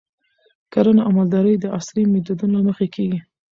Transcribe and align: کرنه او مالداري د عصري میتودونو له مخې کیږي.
کرنه 0.73 1.01
او 1.05 1.11
مالداري 1.17 1.55
د 1.59 1.65
عصري 1.77 2.03
میتودونو 2.11 2.55
له 2.59 2.63
مخې 2.67 2.87
کیږي. 2.95 3.19